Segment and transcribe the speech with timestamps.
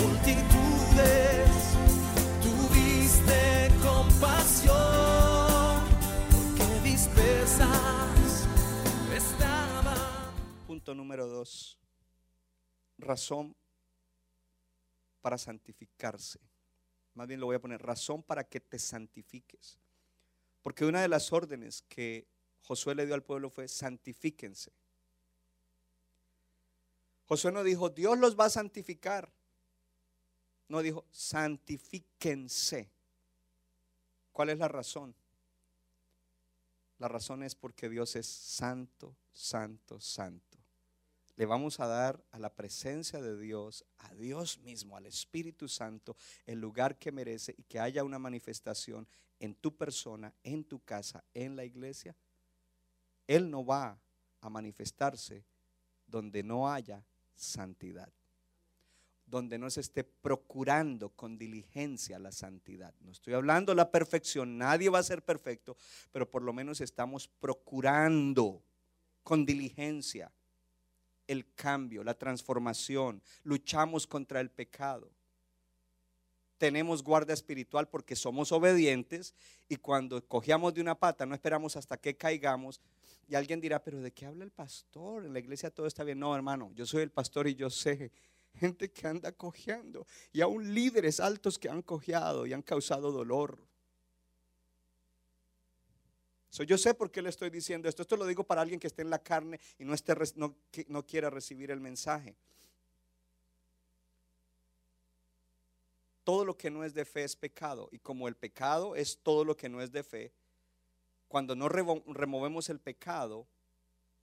[0.00, 1.50] multitudes,
[2.42, 4.76] tuviste compasión,
[6.30, 8.46] porque dispersas
[9.14, 10.34] estaban.
[10.66, 11.78] Punto número dos.
[12.98, 13.54] Razón
[15.20, 16.40] para santificarse.
[17.14, 19.78] Más bien lo voy a poner, razón para que te santifiques.
[20.62, 22.26] Porque una de las órdenes que
[22.62, 24.72] Josué le dio al pueblo fue santifíquense.
[27.24, 29.32] Josué no dijo, Dios los va a santificar.
[30.68, 32.90] No dijo, santifíquense.
[34.32, 35.14] ¿Cuál es la razón?
[36.98, 40.58] La razón es porque Dios es santo, santo, santo.
[41.36, 46.16] Le vamos a dar a la presencia de Dios, a Dios mismo, al Espíritu Santo,
[46.44, 49.06] el lugar que merece y que haya una manifestación
[49.38, 52.16] en tu persona, en tu casa, en la iglesia.
[53.28, 53.96] Él no va
[54.40, 55.44] a manifestarse
[56.08, 57.04] donde no haya
[57.36, 58.12] santidad
[59.28, 62.94] donde no se esté procurando con diligencia la santidad.
[63.00, 65.76] No estoy hablando de la perfección, nadie va a ser perfecto,
[66.12, 68.62] pero por lo menos estamos procurando
[69.22, 70.32] con diligencia
[71.26, 75.10] el cambio, la transformación, luchamos contra el pecado.
[76.56, 79.34] Tenemos guardia espiritual porque somos obedientes
[79.68, 82.80] y cuando cogíamos de una pata no esperamos hasta que caigamos.
[83.28, 85.26] Y alguien dirá, pero ¿de qué habla el pastor?
[85.26, 86.18] En la iglesia todo está bien.
[86.18, 88.10] No, hermano, yo soy el pastor y yo sé
[88.54, 93.58] gente que anda cojeando y aún líderes altos que han cojeado y han causado dolor.
[96.50, 98.02] So, yo sé por qué le estoy diciendo esto.
[98.02, 100.56] Esto lo digo para alguien que esté en la carne y no, esté, no,
[100.88, 102.34] no quiera recibir el mensaje.
[106.24, 107.88] Todo lo que no es de fe es pecado.
[107.92, 110.32] Y como el pecado es todo lo que no es de fe,
[111.28, 113.46] cuando no removemos el pecado,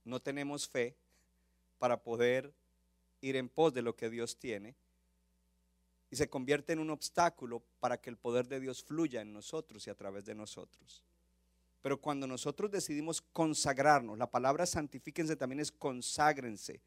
[0.04, 0.96] no tenemos fe
[1.78, 2.52] para poder
[3.20, 4.74] ir en pos de lo que Dios tiene
[6.10, 9.86] y se convierte en un obstáculo para que el poder de Dios fluya en nosotros
[9.86, 11.02] y a través de nosotros.
[11.82, 16.80] Pero cuando nosotros decidimos consagrarnos, la palabra santifíquense también es conságrense.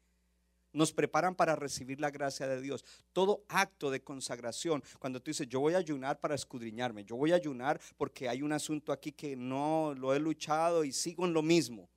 [0.72, 2.84] Nos preparan para recibir la gracia de Dios.
[3.12, 7.32] Todo acto de consagración, cuando tú dices, yo voy a ayunar para escudriñarme, yo voy
[7.32, 11.32] a ayunar porque hay un asunto aquí que no lo he luchado y sigo en
[11.32, 11.88] lo mismo.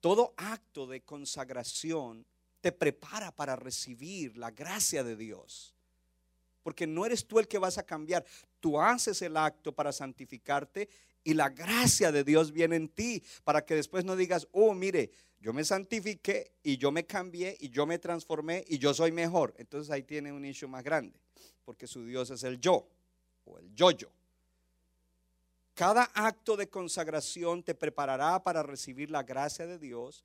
[0.00, 2.24] Todo acto de consagración
[2.60, 5.74] te prepara para recibir la gracia de Dios.
[6.62, 8.24] Porque no eres tú el que vas a cambiar.
[8.60, 10.88] Tú haces el acto para santificarte
[11.24, 15.10] y la gracia de Dios viene en ti para que después no digas, oh, mire,
[15.40, 19.54] yo me santifiqué y yo me cambié y yo me transformé y yo soy mejor.
[19.56, 21.18] Entonces ahí tiene un issue más grande,
[21.64, 22.86] porque su Dios es el yo
[23.44, 24.10] o el yo-yo.
[25.74, 30.24] Cada acto de consagración te preparará para recibir la gracia de Dios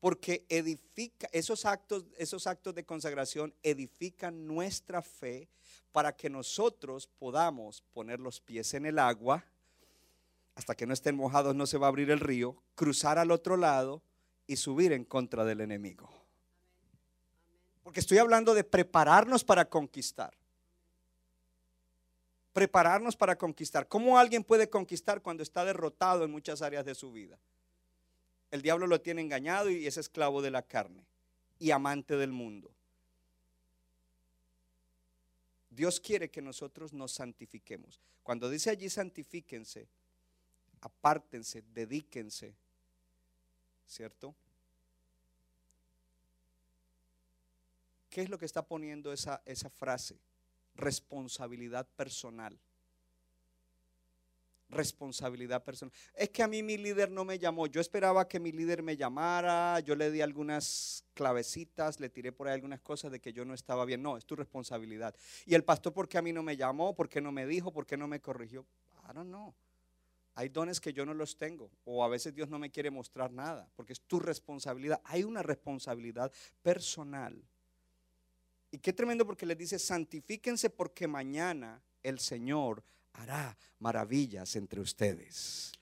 [0.00, 5.48] porque edifica esos actos, esos actos de consagración edifican nuestra fe
[5.92, 9.44] para que nosotros podamos poner los pies en el agua
[10.54, 13.56] hasta que no estén mojados no se va a abrir el río, cruzar al otro
[13.56, 14.02] lado
[14.46, 16.08] y subir en contra del enemigo.
[17.82, 20.34] Porque estoy hablando de prepararnos para conquistar.
[22.52, 23.86] Prepararnos para conquistar.
[23.86, 27.38] ¿Cómo alguien puede conquistar cuando está derrotado en muchas áreas de su vida?
[28.56, 31.04] El diablo lo tiene engañado y es esclavo de la carne
[31.58, 32.74] y amante del mundo.
[35.68, 38.00] Dios quiere que nosotros nos santifiquemos.
[38.22, 39.86] Cuando dice allí santifíquense,
[40.80, 42.54] apártense, dedíquense,
[43.86, 44.34] ¿cierto?
[48.08, 50.18] ¿Qué es lo que está poniendo esa, esa frase?
[50.76, 52.58] Responsabilidad personal
[54.68, 55.92] responsabilidad personal.
[56.14, 57.66] Es que a mí mi líder no me llamó.
[57.66, 59.80] Yo esperaba que mi líder me llamara.
[59.80, 63.54] Yo le di algunas clavecitas, le tiré por ahí algunas cosas de que yo no
[63.54, 64.02] estaba bien.
[64.02, 65.14] No, es tu responsabilidad.
[65.44, 66.94] Y el pastor, ¿por qué a mí no me llamó?
[66.94, 67.72] ¿Por qué no me dijo?
[67.72, 68.66] ¿Por qué no me corrigió?
[69.08, 69.54] I don't know.
[70.34, 71.70] Hay dones que yo no los tengo.
[71.84, 73.68] O a veces Dios no me quiere mostrar nada.
[73.74, 75.00] Porque es tu responsabilidad.
[75.04, 76.30] Hay una responsabilidad
[76.62, 77.42] personal.
[78.70, 82.82] Y qué tremendo porque les dice, santifíquense porque mañana el Señor
[83.18, 85.72] hará maravillas entre ustedes.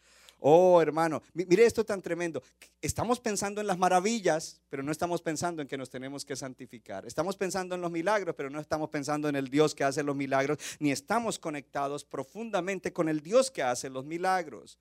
[0.47, 2.43] Oh, hermano, mi- mire esto tan tremendo.
[2.83, 7.07] Estamos pensando en las maravillas, pero no estamos pensando en que nos tenemos que santificar.
[7.07, 10.15] Estamos pensando en los milagros, pero no estamos pensando en el Dios que hace los
[10.15, 14.79] milagros, ni estamos conectados profundamente con el Dios que hace los milagros.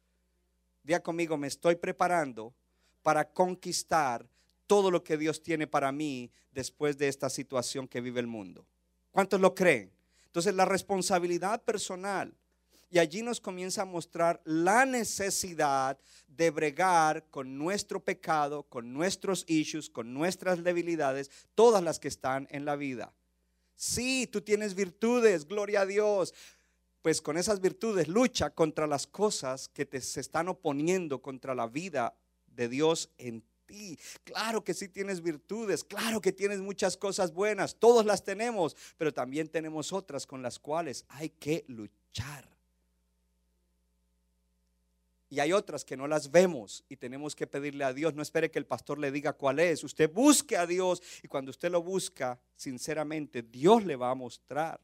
[0.84, 2.54] Día conmigo, me estoy preparando
[3.02, 4.28] para conquistar
[4.68, 8.66] todo lo que Dios tiene para mí después de esta situación que vive el mundo.
[9.12, 9.94] ¿Cuántos lo creen?
[10.26, 12.34] Entonces la responsabilidad personal.
[12.94, 15.98] Y allí nos comienza a mostrar la necesidad
[16.28, 22.48] de bregar con nuestro pecado, con nuestros issues, con nuestras debilidades, todas las que están
[22.52, 23.12] en la vida.
[23.76, 26.36] Sí, tú tienes virtudes, gloria a Dios.
[27.02, 31.66] Pues con esas virtudes lucha contra las cosas que te se están oponiendo contra la
[31.66, 33.98] vida de Dios en ti.
[34.24, 39.12] Claro que sí tienes virtudes, claro que tienes muchas cosas buenas, todos las tenemos, pero
[39.12, 42.53] también tenemos otras con las cuales hay que luchar.
[45.34, 48.14] Y hay otras que no las vemos y tenemos que pedirle a Dios.
[48.14, 49.84] No espere que el pastor le diga cuál es.
[49.84, 54.80] Usted busque a Dios y cuando usted lo busca, sinceramente, Dios le va a mostrar.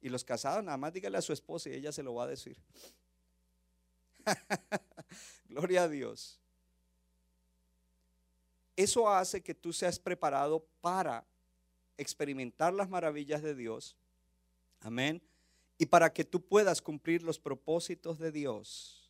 [0.00, 2.26] Y los casados, nada más dígale a su esposa y ella se lo va a
[2.28, 2.56] decir.
[5.48, 6.38] Gloria a Dios.
[8.76, 11.26] Eso hace que tú seas preparado para
[11.96, 13.96] experimentar las maravillas de Dios.
[14.78, 15.20] Amén.
[15.76, 19.07] Y para que tú puedas cumplir los propósitos de Dios.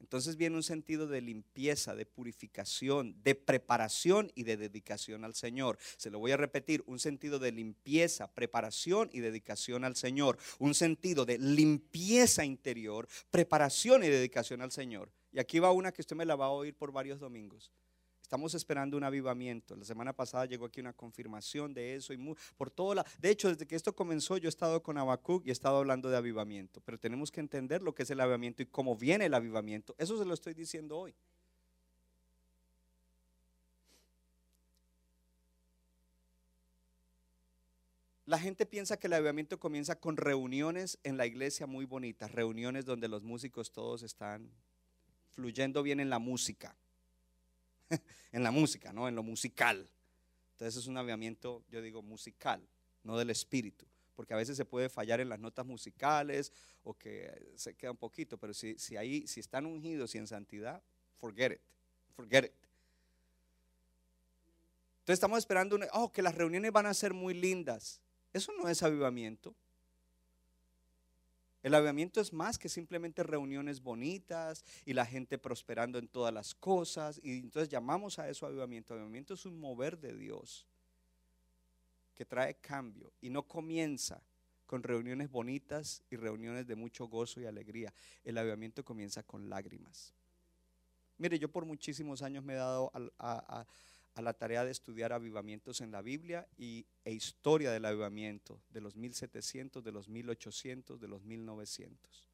[0.00, 5.78] Entonces viene un sentido de limpieza, de purificación, de preparación y de dedicación al Señor.
[5.96, 10.38] Se lo voy a repetir, un sentido de limpieza, preparación y dedicación al Señor.
[10.58, 15.10] Un sentido de limpieza interior, preparación y dedicación al Señor.
[15.32, 17.72] Y aquí va una que usted me la va a oír por varios domingos.
[18.28, 19.74] Estamos esperando un avivamiento.
[19.74, 22.18] La semana pasada llegó aquí una confirmación de eso y
[22.58, 23.06] por todo la.
[23.18, 26.10] De hecho, desde que esto comenzó, yo he estado con Habacuc y he estado hablando
[26.10, 26.82] de avivamiento.
[26.82, 29.94] Pero tenemos que entender lo que es el avivamiento y cómo viene el avivamiento.
[29.96, 31.14] Eso se lo estoy diciendo hoy.
[38.26, 42.84] La gente piensa que el avivamiento comienza con reuniones en la iglesia muy bonitas, reuniones
[42.84, 44.50] donde los músicos todos están
[45.30, 46.76] fluyendo bien en la música
[48.32, 49.08] en la música, ¿no?
[49.08, 49.88] En lo musical.
[50.52, 52.66] Entonces es un avivamiento, yo digo, musical,
[53.04, 53.86] no del espíritu.
[54.14, 56.52] Porque a veces se puede fallar en las notas musicales
[56.82, 60.26] o que se queda un poquito, pero si, si ahí, si están ungidos y en
[60.26, 60.82] santidad,
[61.18, 61.60] forget it,
[62.16, 62.52] forget it.
[65.00, 68.00] Entonces estamos esperando, oh, que las reuniones van a ser muy lindas.
[68.32, 69.54] Eso no es avivamiento.
[71.62, 76.54] El avivamiento es más que simplemente reuniones bonitas y la gente prosperando en todas las
[76.54, 77.20] cosas.
[77.22, 78.94] Y entonces llamamos a eso avivamiento.
[78.94, 80.66] Avivamiento es un mover de Dios
[82.14, 84.22] que trae cambio y no comienza
[84.66, 87.92] con reuniones bonitas y reuniones de mucho gozo y alegría.
[88.22, 90.12] El avivamiento comienza con lágrimas.
[91.16, 93.66] Mire, yo por muchísimos años me he dado a, a-
[94.18, 98.80] a la tarea de estudiar avivamientos en la Biblia y, e historia del avivamiento de
[98.80, 102.28] los 1700, de los 1800, de los 1900.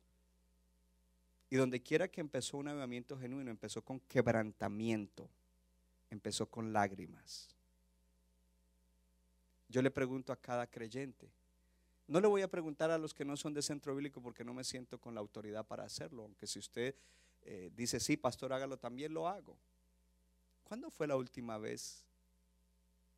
[1.50, 5.28] Y donde quiera que empezó un avivamiento genuino, empezó con quebrantamiento,
[6.08, 7.50] empezó con lágrimas.
[9.69, 11.28] Yo le pregunto a cada creyente,
[12.06, 14.54] no le voy a preguntar a los que no son de centro bíblico porque no
[14.54, 16.94] me siento con la autoridad para hacerlo, aunque si usted
[17.42, 19.58] eh, dice, sí, pastor, hágalo, también lo hago.
[20.64, 22.04] ¿Cuándo fue la última vez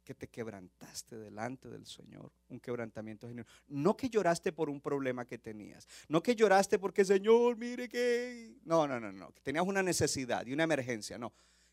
[0.04, 2.30] que te quebrantaste delante del Señor?
[2.48, 3.48] Un quebrantamiento genuino.
[3.68, 5.88] No que lloraste por un problema que tenías.
[6.08, 8.56] No que lloraste porque, Señor, mire que...
[8.64, 9.32] No, no, no, no.
[9.32, 11.18] Que tenías una necesidad y una emergencia.
[11.18, 11.32] No.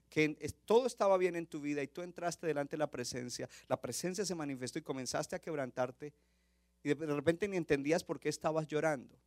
[0.10, 3.50] Que todo estaba bien en tu vida y tú entraste delante de la presencia.
[3.68, 6.14] La presencia se manifestó y comenzaste a quebrantarte.
[6.84, 9.18] Y de repente ni entendías por qué estabas llorando.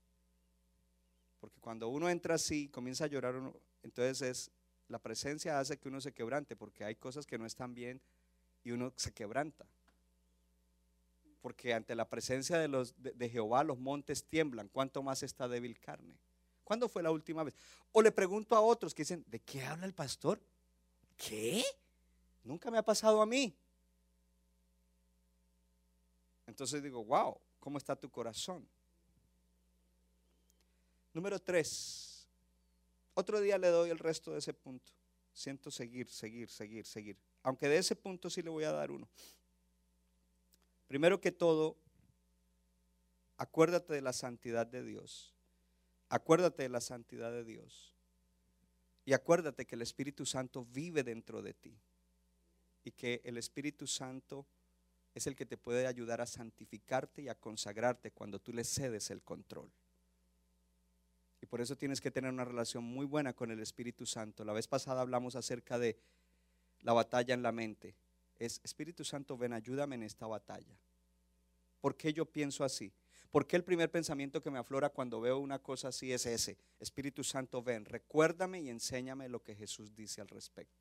[1.40, 4.50] Porque cuando uno entra así, comienza a llorar, uno, entonces es
[4.88, 8.00] la presencia hace que uno se quebrante porque hay cosas que no están bien
[8.64, 9.66] y uno se quebranta.
[11.40, 15.78] Porque ante la presencia de, los, de, Jehová los montes tiemblan, cuánto más está débil
[15.78, 16.16] carne.
[16.64, 17.55] ¿Cuándo fue la última vez?
[17.93, 20.40] O le pregunto a otros que dicen, ¿de qué habla el pastor?
[21.16, 21.64] ¿Qué?
[22.43, 23.57] Nunca me ha pasado a mí.
[26.47, 28.66] Entonces digo, wow, ¿cómo está tu corazón?
[31.12, 32.05] Número tres.
[33.18, 34.92] Otro día le doy el resto de ese punto.
[35.32, 37.16] Siento seguir, seguir, seguir, seguir.
[37.42, 39.08] Aunque de ese punto sí le voy a dar uno.
[40.87, 41.78] Primero que todo,
[43.38, 45.35] acuérdate de la santidad de Dios.
[46.11, 47.94] Acuérdate de la santidad de Dios.
[49.06, 51.75] Y acuérdate que el Espíritu Santo vive dentro de ti.
[52.85, 54.46] Y que el Espíritu Santo
[55.14, 59.11] es el que te puede ayudar a santificarte y a consagrarte cuando tú le cedes
[59.11, 59.73] el control.
[61.40, 64.45] Y por eso tienes que tener una relación muy buena con el Espíritu Santo.
[64.45, 65.99] La vez pasada hablamos acerca de
[66.81, 67.95] la batalla en la mente.
[68.38, 70.78] Es Espíritu Santo, ven, ayúdame en esta batalla.
[71.81, 72.93] ¿Por qué yo pienso así?
[73.31, 76.57] ¿Por qué el primer pensamiento que me aflora cuando veo una cosa así es ese?
[76.81, 80.81] Espíritu Santo, ven, recuérdame y enséñame lo que Jesús dice al respecto.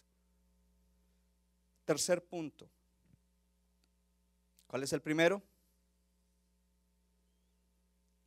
[1.83, 2.69] Tercer punto.
[4.67, 5.43] ¿Cuál es el primero?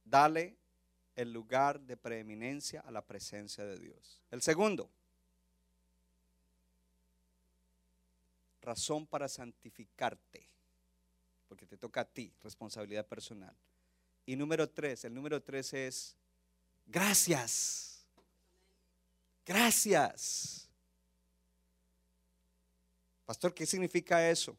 [0.04, 0.57] Dale
[1.18, 4.22] el lugar de preeminencia a la presencia de Dios.
[4.30, 4.88] El segundo,
[8.62, 10.48] razón para santificarte,
[11.48, 13.52] porque te toca a ti, responsabilidad personal.
[14.26, 16.16] Y número tres, el número tres es
[16.86, 18.06] gracias.
[19.44, 20.68] Gracias.
[23.26, 24.56] Pastor, ¿qué significa eso?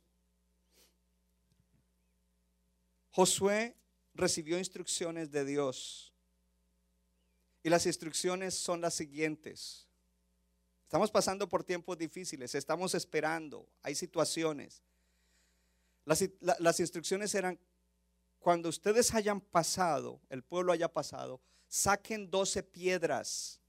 [3.11, 3.77] Josué
[4.13, 6.08] recibió instrucciones de Dios.
[7.63, 9.87] Y las instrucciones son las siguientes.
[10.83, 14.81] Estamos pasando por tiempos difíciles, estamos esperando, hay situaciones.
[16.03, 17.59] Las, instrucciones eran,
[18.39, 23.59] cuando ustedes hayan pasado, el pueblo haya pasado, saquen 12 piedras.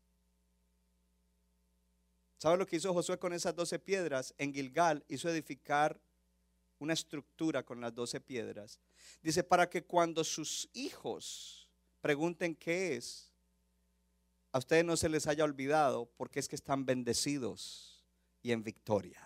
[2.38, 4.32] ¿Sabe lo que hizo Josué con esas 12 piedras?
[4.38, 6.00] En Gilgal hizo edificar
[6.78, 8.80] una estructura con las 12 piedras.
[9.22, 11.68] Dice, para que cuando sus hijos
[12.00, 13.29] pregunten qué es,
[14.52, 18.04] a ustedes no se les haya olvidado porque es que están bendecidos
[18.42, 19.20] y en victoria.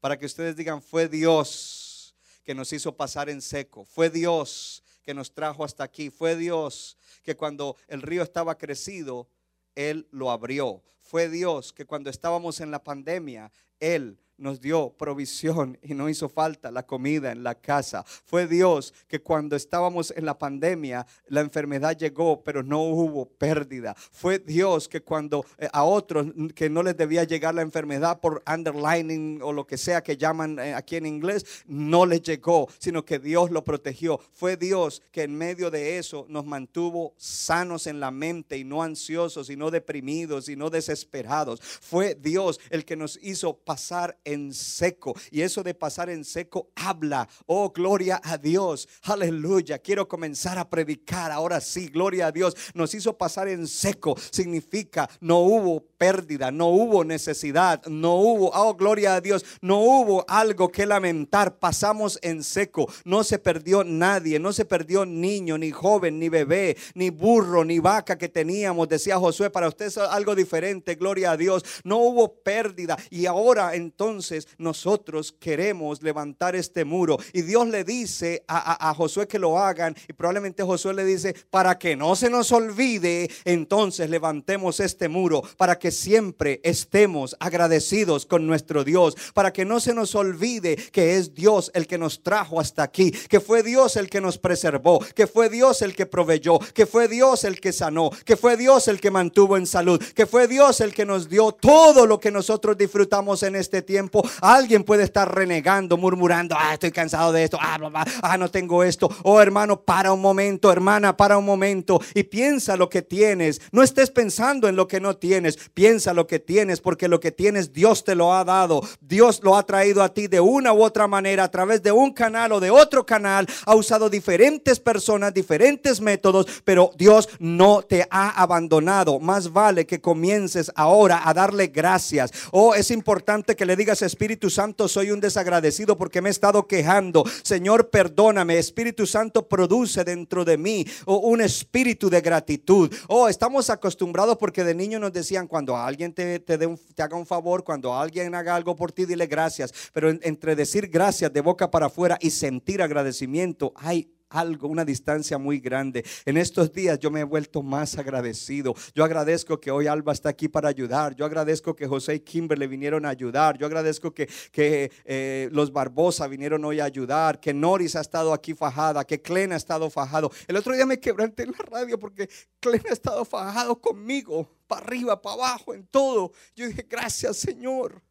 [0.00, 5.14] Para que ustedes digan, fue Dios que nos hizo pasar en seco, fue Dios que
[5.14, 9.28] nos trajo hasta aquí, fue Dios que cuando el río estaba crecido,
[9.74, 10.82] Él lo abrió.
[11.00, 16.28] Fue Dios que cuando estábamos en la pandemia, Él nos dio provisión y no hizo
[16.28, 18.04] falta la comida en la casa.
[18.04, 23.94] Fue Dios que cuando estábamos en la pandemia, la enfermedad llegó, pero no hubo pérdida.
[23.94, 28.42] Fue Dios que cuando eh, a otros que no les debía llegar la enfermedad por
[28.46, 33.04] underlining o lo que sea que llaman eh, aquí en inglés, no les llegó, sino
[33.04, 34.20] que Dios lo protegió.
[34.32, 38.82] Fue Dios que en medio de eso nos mantuvo sanos en la mente y no
[38.82, 41.60] ansiosos y no deprimidos y no desesperados.
[41.60, 45.14] Fue Dios el que nos hizo pasar en seco.
[45.30, 47.26] Y eso de pasar en seco habla.
[47.46, 48.88] Oh, gloria a Dios.
[49.02, 49.78] Aleluya.
[49.78, 51.30] Quiero comenzar a predicar.
[51.32, 52.54] Ahora sí, gloria a Dios.
[52.74, 54.16] Nos hizo pasar en seco.
[54.30, 60.24] Significa no hubo pérdida, no hubo necesidad, no hubo, oh, gloria a Dios, no hubo
[60.28, 61.58] algo que lamentar.
[61.58, 62.90] Pasamos en seco.
[63.04, 64.38] No se perdió nadie.
[64.38, 68.88] No se perdió niño, ni joven, ni bebé, ni burro, ni vaca que teníamos.
[68.88, 70.96] Decía Josué, para usted es algo diferente.
[70.96, 71.64] Gloria a Dios.
[71.84, 72.96] No hubo pérdida.
[73.10, 77.18] Y ahora entonces entonces nosotros queremos levantar este muro.
[77.34, 79.94] Y Dios le dice a, Josué que lo hagan.
[80.08, 85.42] Y probablemente Josué le dice, para que no se nos olvide, entonces levantemos este muro.
[85.58, 89.16] Para que siempre estemos agradecidos con nuestro Dios.
[89.34, 93.10] Para que no se nos olvide que es Dios el que nos trajo hasta aquí.
[93.10, 95.00] Que fue Dios el que nos preservó.
[95.14, 96.58] Que fue Dios el que proveyó.
[96.58, 98.10] Que fue Dios el que sanó.
[98.24, 100.02] Que fue Dios el que mantuvo en salud.
[100.14, 104.05] Que fue Dios el que nos dio todo lo que nosotros disfrutamos en este tiempo
[104.40, 107.78] alguien puede estar renegando, murmurando, ah, estoy cansado de esto, ah,
[108.22, 109.08] ah, no tengo esto.
[109.22, 113.60] Oh, hermano, para un momento, hermana, para un momento y piensa lo que tienes.
[113.72, 117.32] No estés pensando en lo que no tienes, piensa lo que tienes, porque lo que
[117.32, 118.82] tienes Dios te lo ha dado.
[119.00, 122.12] Dios lo ha traído a ti de una u otra manera, a través de un
[122.12, 123.46] canal o de otro canal.
[123.64, 129.20] Ha usado diferentes personas, diferentes métodos, pero Dios no te ha abandonado.
[129.20, 132.32] Más vale que comiences ahora a darle gracias.
[132.52, 136.66] Oh, es importante que le digas Espíritu Santo, soy un desagradecido porque me he estado
[136.66, 137.24] quejando.
[137.42, 138.58] Señor, perdóname.
[138.58, 142.92] Espíritu Santo, produce dentro de mí un espíritu de gratitud.
[143.08, 147.26] Oh, estamos acostumbrados porque de niño nos decían, cuando alguien te, te, te haga un
[147.26, 149.72] favor, cuando alguien haga algo por ti, dile gracias.
[149.92, 155.38] Pero entre decir gracias de boca para afuera y sentir agradecimiento, hay algo, una distancia
[155.38, 156.04] muy grande.
[156.24, 158.74] En estos días yo me he vuelto más agradecido.
[158.94, 161.14] Yo agradezco que hoy Alba está aquí para ayudar.
[161.14, 163.56] Yo agradezco que José y Kimberle vinieron a ayudar.
[163.58, 167.40] Yo agradezco que, que eh, los Barbosa vinieron hoy a ayudar.
[167.40, 169.04] Que Noris ha estado aquí fajada.
[169.04, 170.30] Que Clena ha estado fajado.
[170.46, 172.28] El otro día me quebranté en la radio porque
[172.60, 174.48] Clena ha estado fajado conmigo.
[174.66, 176.32] Para arriba, para abajo, en todo.
[176.54, 178.02] Yo dije, gracias Señor.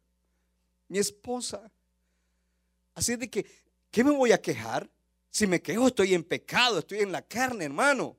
[0.88, 1.70] Mi esposa.
[2.94, 3.44] Así de que,
[3.90, 4.88] ¿qué me voy a quejar?
[5.36, 8.16] Si me quejo, estoy en pecado, estoy en la carne, hermano.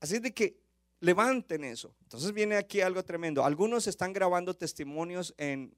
[0.00, 0.60] Así de que
[1.00, 1.94] levanten eso.
[2.02, 3.42] Entonces viene aquí algo tremendo.
[3.42, 5.74] Algunos están grabando testimonios en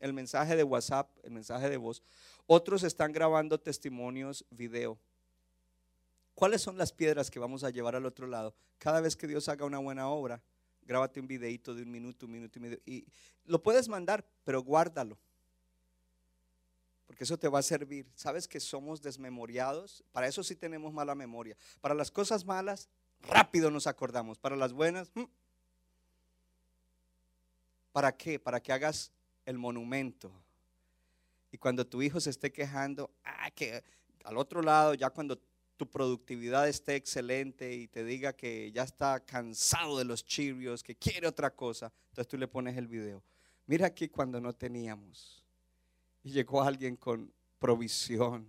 [0.00, 2.02] el mensaje de WhatsApp, el mensaje de voz.
[2.46, 4.98] Otros están grabando testimonios video.
[6.34, 8.56] ¿Cuáles son las piedras que vamos a llevar al otro lado?
[8.78, 10.42] Cada vez que Dios haga una buena obra,
[10.82, 12.80] grábate un videito de un minuto, un minuto y medio.
[12.84, 13.06] Y
[13.44, 15.20] lo puedes mandar, pero guárdalo.
[17.06, 18.10] Porque eso te va a servir.
[18.14, 20.02] ¿Sabes que somos desmemoriados?
[20.12, 21.56] Para eso sí tenemos mala memoria.
[21.80, 22.88] Para las cosas malas,
[23.20, 24.38] rápido nos acordamos.
[24.38, 25.24] Para las buenas, mm.
[27.92, 28.38] ¿para qué?
[28.38, 29.12] Para que hagas
[29.44, 30.32] el monumento.
[31.52, 33.82] Y cuando tu hijo se esté quejando, ah, que
[34.24, 35.40] al otro lado, ya cuando
[35.76, 40.96] tu productividad esté excelente y te diga que ya está cansado de los chirios, que
[40.96, 43.22] quiere otra cosa, entonces tú le pones el video.
[43.66, 45.45] Mira aquí cuando no teníamos
[46.26, 48.48] y llegó alguien con provisión.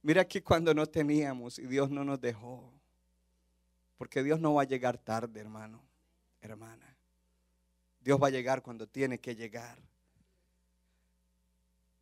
[0.00, 2.72] Mira aquí cuando no teníamos y Dios no nos dejó.
[3.98, 5.82] Porque Dios no va a llegar tarde, hermano,
[6.40, 6.96] hermana.
[7.98, 9.76] Dios va a llegar cuando tiene que llegar.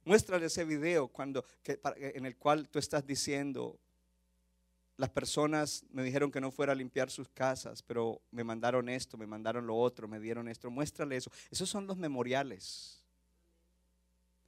[0.04, 3.78] Muéstrale ese video cuando, en el cual tú estás diciendo,
[4.98, 9.16] las personas me dijeron que no fuera a limpiar sus casas, pero me mandaron esto,
[9.16, 10.70] me mandaron lo otro, me dieron esto.
[10.70, 11.30] Muéstrale eso.
[11.50, 12.99] Esos son los memoriales.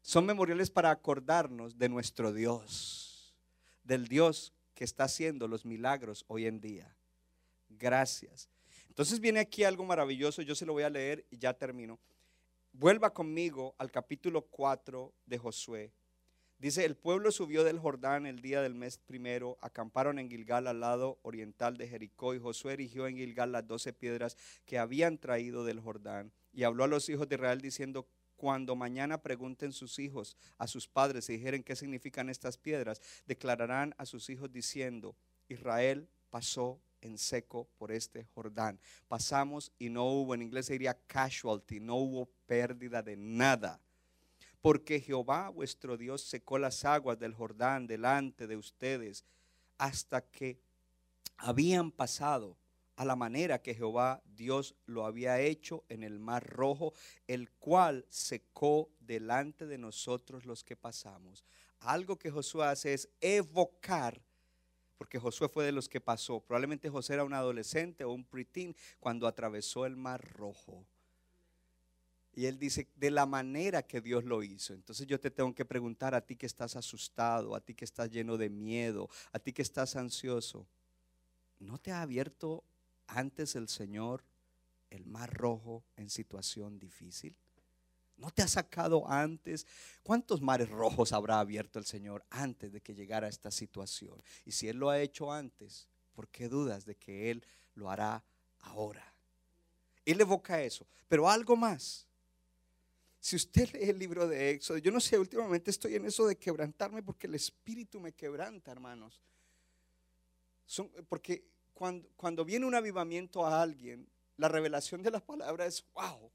[0.02, 3.34] Son memoriales para acordarnos de nuestro Dios,
[3.84, 6.96] del Dios que está haciendo los milagros hoy en día.
[7.68, 8.48] Gracias.
[8.88, 12.00] Entonces viene aquí algo maravilloso, yo se lo voy a leer y ya termino.
[12.72, 15.92] Vuelva conmigo al capítulo 4 de Josué.
[16.58, 20.80] Dice, el pueblo subió del Jordán el día del mes primero, acamparon en Gilgal al
[20.80, 25.64] lado oriental de Jericó y Josué erigió en Gilgal las doce piedras que habían traído
[25.64, 28.06] del Jordán y habló a los hijos de Israel diciendo,
[28.42, 33.94] cuando mañana pregunten sus hijos a sus padres y dijeren qué significan estas piedras, declararán
[33.98, 35.14] a sus hijos diciendo,
[35.46, 38.80] Israel pasó en seco por este Jordán.
[39.06, 43.80] Pasamos y no hubo, en inglés diría casualty, no hubo pérdida de nada
[44.60, 49.24] porque Jehová vuestro Dios secó las aguas del Jordán delante de ustedes
[49.78, 50.58] hasta que
[51.36, 52.56] habían pasado
[52.96, 56.92] a la manera que Jehová Dios lo había hecho en el mar rojo,
[57.26, 61.44] el cual secó delante de nosotros los que pasamos.
[61.80, 64.20] Algo que Josué hace es evocar,
[64.98, 66.40] porque Josué fue de los que pasó.
[66.40, 70.86] Probablemente José era un adolescente o un preteen cuando atravesó el mar rojo.
[72.34, 74.72] Y él dice, de la manera que Dios lo hizo.
[74.72, 78.10] Entonces yo te tengo que preguntar a ti que estás asustado, a ti que estás
[78.10, 80.66] lleno de miedo, a ti que estás ansioso.
[81.58, 82.64] ¿No te ha abierto
[83.06, 84.24] antes el Señor
[84.90, 87.36] el mar rojo en situación difícil?
[88.16, 89.66] ¿No te ha sacado antes?
[90.02, 94.22] ¿Cuántos mares rojos habrá abierto el Señor antes de que llegara esta situación?
[94.44, 98.22] Y si Él lo ha hecho antes, ¿por qué dudas de que Él lo hará
[98.60, 99.12] ahora?
[100.04, 102.06] Él evoca eso, pero algo más.
[103.18, 106.36] Si usted lee el libro de Éxodo, yo no sé, últimamente estoy en eso de
[106.36, 109.20] quebrantarme porque el Espíritu me quebranta, hermanos.
[110.66, 114.06] Son, porque cuando, viene un avivamiento a alguien,
[114.36, 116.30] la revelación de las palabras es wow.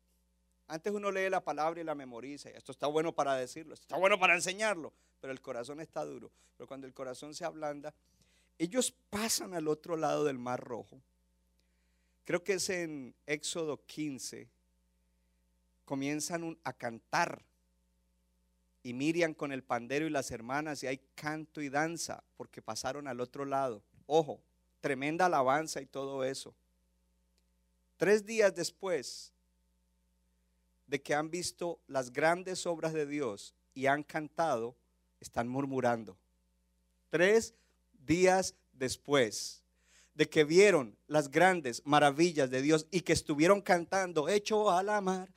[0.68, 2.50] Antes uno lee la palabra y la memoriza.
[2.50, 6.32] Esto está bueno para decirlo, esto está bueno para enseñarlo, pero el corazón está duro.
[6.58, 7.94] Pero cuando el corazón se ablanda,
[8.58, 11.00] ellos pasan al otro lado del Mar Rojo.
[12.26, 14.50] Creo que es en Éxodo 15
[15.88, 17.42] comienzan a cantar.
[18.84, 23.08] Y Miriam con el pandero y las hermanas, y hay canto y danza, porque pasaron
[23.08, 23.82] al otro lado.
[24.06, 24.40] Ojo,
[24.88, 26.56] tremenda alabanza y todo eso.
[27.98, 29.34] Tres días después
[30.86, 34.78] de que han visto las grandes obras de Dios y han cantado,
[35.20, 36.18] están murmurando.
[37.10, 37.54] Tres
[38.06, 39.62] días después
[40.16, 45.02] de que vieron las grandes maravillas de Dios y que estuvieron cantando, hecho a la
[45.02, 45.30] mar.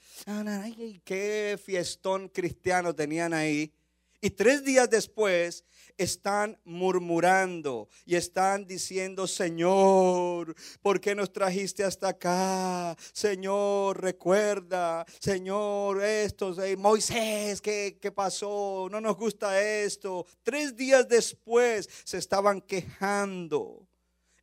[1.05, 3.73] qué fiestón cristiano tenían ahí.
[4.21, 5.65] Y tres días después
[5.97, 12.97] están murmurando y están diciendo, Señor, ¿por qué nos trajiste hasta acá?
[13.13, 18.89] Señor, recuerda, Señor, esto, Moisés, ¿qué, ¿qué pasó?
[18.91, 20.27] No nos gusta esto.
[20.43, 23.87] Tres días después se estaban quejando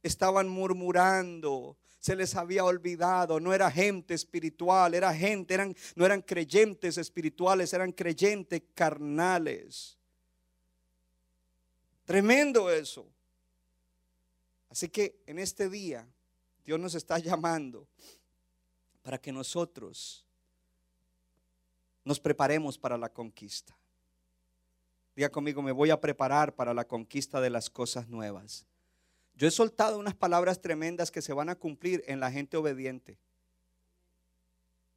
[0.08, 6.98] estaban murmurando, se les había olvidado, no era gente espiritual, era gente, no eran creyentes
[6.98, 9.98] espirituales, eran creyentes carnales.
[12.06, 13.06] Tremendo eso.
[14.70, 16.08] Así que en este día
[16.64, 17.86] Dios nos está llamando
[19.02, 20.26] para que nosotros
[22.06, 23.78] nos preparemos para la conquista.
[25.14, 28.66] Diga conmigo, me voy a preparar para la conquista de las cosas nuevas.
[29.38, 33.18] Yo he soltado unas palabras tremendas que se van a cumplir en la gente obediente.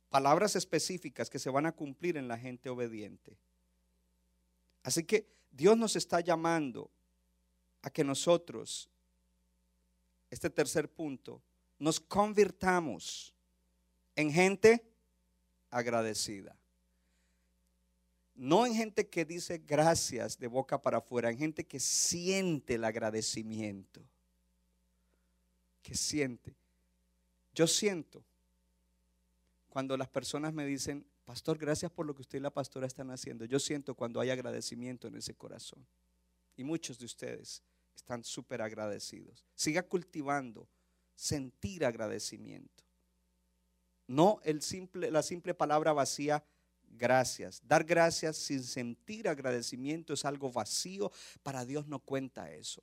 [0.09, 3.37] Palabras específicas que se van a cumplir en la gente obediente.
[4.83, 6.91] Así que Dios nos está llamando
[7.83, 8.91] a que nosotros
[10.31, 11.43] este tercer punto,
[11.79, 13.35] nos convirtamos
[14.15, 14.85] en gente
[15.71, 16.57] agradecida.
[18.37, 22.85] No en gente que dice gracias de boca para afuera, en gente que siente el
[22.85, 24.03] agradecimiento.
[25.91, 26.55] Que siente.
[27.53, 28.23] Yo siento
[29.71, 33.11] cuando las personas me dicen, pastor, gracias por lo que usted y la pastora están
[33.11, 33.45] haciendo.
[33.45, 35.85] Yo siento cuando hay agradecimiento en ese corazón.
[36.57, 37.65] Y muchos de ustedes
[37.97, 39.45] están súper agradecidos.
[39.57, 40.69] Siga cultivando
[41.17, 42.85] sentir agradecimiento.
[44.07, 46.45] No el simple, la simple palabra vacía,
[46.89, 47.67] gracias.
[47.67, 51.11] Dar gracias sin sentir agradecimiento es algo vacío.
[51.43, 52.81] Para Dios no cuenta eso.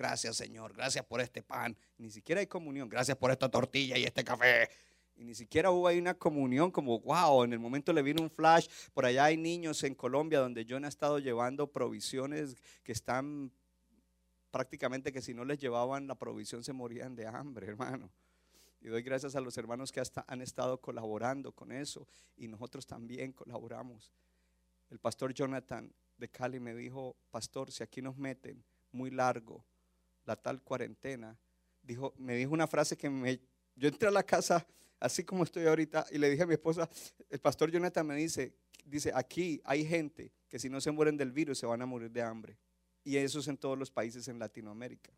[0.00, 1.76] Gracias Señor, gracias por este pan.
[1.98, 2.88] Ni siquiera hay comunión.
[2.88, 4.70] Gracias por esta tortilla y este café.
[5.14, 8.30] Y ni siquiera hubo ahí una comunión como, wow, en el momento le vino un
[8.30, 8.66] flash.
[8.94, 13.52] Por allá hay niños en Colombia donde yo he estado llevando provisiones que están
[14.50, 18.10] prácticamente que si no les llevaban la provisión se morían de hambre, hermano.
[18.80, 22.08] Y doy gracias a los hermanos que hasta han estado colaborando con eso
[22.38, 24.10] y nosotros también colaboramos.
[24.88, 29.62] El pastor Jonathan de Cali me dijo, pastor, si aquí nos meten muy largo
[30.24, 31.36] la tal cuarentena,
[31.82, 33.40] dijo, me dijo una frase que me,
[33.76, 34.66] yo entré a la casa
[35.00, 36.88] así como estoy ahorita y le dije a mi esposa,
[37.28, 38.54] el pastor Jonathan me dice,
[38.84, 42.10] dice, aquí hay gente que si no se mueren del virus se van a morir
[42.10, 42.58] de hambre.
[43.02, 45.10] Y eso es en todos los países en Latinoamérica.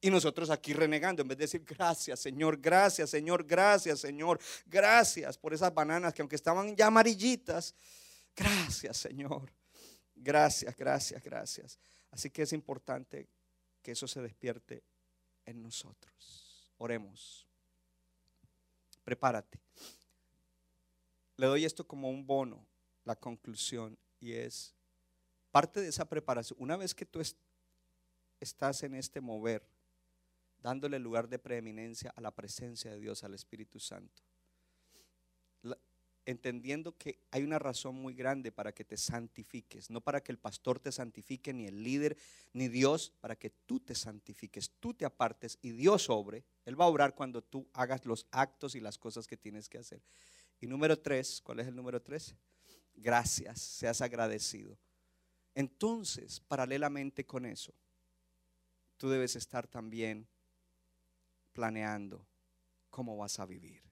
[0.00, 5.38] Y nosotros aquí renegando, en vez de decir gracias Señor, gracias Señor, gracias Señor, gracias
[5.38, 7.74] por esas bananas que aunque estaban ya amarillitas,
[8.34, 9.52] gracias Señor,
[10.14, 11.78] gracias, gracias, gracias.
[12.12, 13.28] Así que es importante
[13.82, 14.84] que eso se despierte
[15.44, 16.70] en nosotros.
[16.78, 17.46] Oremos.
[19.02, 19.58] Prepárate.
[21.36, 22.64] Le doy esto como un bono,
[23.04, 24.74] la conclusión, y es
[25.50, 27.20] parte de esa preparación, una vez que tú
[28.38, 29.66] estás en este mover,
[30.62, 34.22] dándole lugar de preeminencia a la presencia de Dios, al Espíritu Santo,
[36.24, 40.38] entendiendo que hay una razón muy grande para que te santifiques, no para que el
[40.38, 42.16] pastor te santifique, ni el líder,
[42.52, 46.44] ni Dios, para que tú te santifiques, tú te apartes y Dios obre.
[46.64, 49.78] Él va a obrar cuando tú hagas los actos y las cosas que tienes que
[49.78, 50.02] hacer.
[50.60, 52.36] Y número tres, ¿cuál es el número tres?
[52.94, 54.78] Gracias, seas agradecido.
[55.54, 57.74] Entonces, paralelamente con eso,
[58.96, 60.26] tú debes estar también
[61.52, 62.24] planeando
[62.90, 63.82] cómo vas a vivir,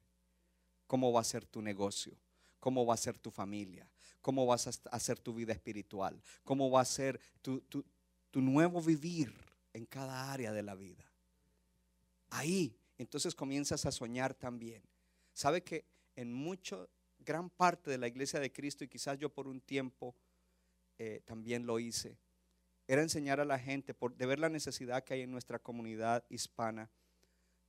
[0.90, 2.16] cómo va a ser tu negocio,
[2.58, 3.88] cómo va a ser tu familia,
[4.20, 7.62] cómo vas a hacer tu vida espiritual, cómo va a ser tu,
[8.32, 9.32] nuevo vivir
[9.72, 11.04] en cada área de la vida.
[12.30, 14.82] Ahí, entonces comienzas a soñar también.
[15.32, 15.84] ¿Sabe que
[16.16, 20.16] en mucho, gran parte de la iglesia de Cristo, y quizás yo por un tiempo,
[20.98, 22.18] eh, también lo hice,
[22.88, 26.24] era enseñar a la gente por, de ver la necesidad que hay en nuestra comunidad
[26.30, 26.90] hispana,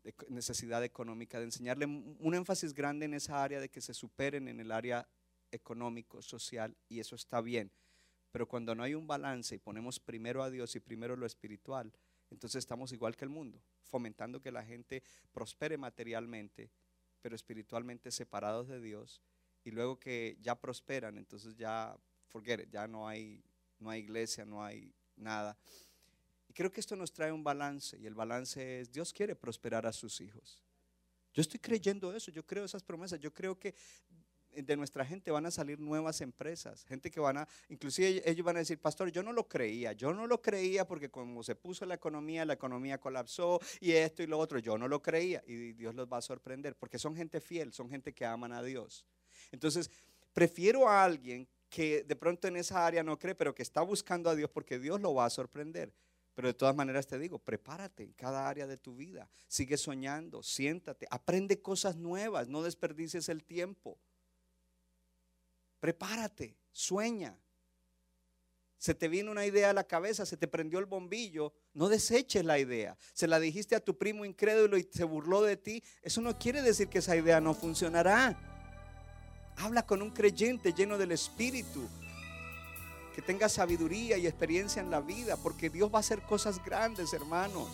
[0.04, 4.48] de necesidad económica, de enseñarle un énfasis grande en esa área de que se superen
[4.48, 5.08] en el área
[5.52, 7.72] económico, social, y eso está bien.
[8.32, 11.92] Pero cuando no hay un balance y ponemos primero a Dios y primero lo espiritual,
[12.30, 16.72] entonces estamos igual que el mundo, fomentando que la gente prospere materialmente,
[17.22, 19.22] pero espiritualmente separados de Dios,
[19.64, 21.96] y luego que ya prosperan, entonces ya
[22.30, 23.44] forget ya no hay,
[23.80, 25.58] no hay iglesia, no hay nada.
[26.52, 29.86] Y creo que esto nos trae un balance y el balance es, Dios quiere prosperar
[29.86, 30.62] a sus hijos.
[31.34, 33.74] Yo estoy creyendo eso, yo creo esas promesas, yo creo que
[34.52, 38.58] de nuestra gente van a salir nuevas empresas, gente que van a, inclusive ellos van
[38.58, 41.86] a decir, pastor, yo no lo creía, yo no lo creía porque como se puso
[41.86, 45.72] la economía, la economía colapsó y esto y lo otro, yo no lo creía y
[45.72, 49.06] Dios los va a sorprender porque son gente fiel, son gente que aman a Dios.
[49.54, 49.90] Entonces,
[50.34, 54.30] prefiero a alguien que de pronto en esa área no cree, pero que está buscando
[54.30, 55.94] a Dios porque Dios lo va a sorprender.
[56.34, 59.30] Pero de todas maneras te digo, prepárate en cada área de tu vida.
[59.48, 63.98] Sigue soñando, siéntate, aprende cosas nuevas, no desperdicies el tiempo.
[65.80, 67.38] Prepárate, sueña.
[68.78, 72.44] Se te viene una idea a la cabeza, se te prendió el bombillo, no deseches
[72.44, 72.98] la idea.
[73.14, 75.84] Se la dijiste a tu primo incrédulo y se burló de ti.
[76.02, 78.36] Eso no quiere decir que esa idea no funcionará.
[79.58, 81.88] Habla con un creyente lleno del Espíritu.
[83.16, 85.38] Que tenga sabiduría y experiencia en la vida.
[85.38, 87.68] Porque Dios va a hacer cosas grandes, hermanos.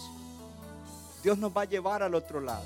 [1.23, 2.65] Dios nos va a llevar al otro lado.